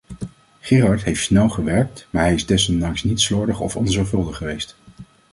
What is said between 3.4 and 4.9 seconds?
of onzorgvuldig geweest.